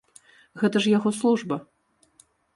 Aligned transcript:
Гэта 0.61 0.81
ж 0.85 0.95
яго 0.97 1.13
служба! 1.19 1.61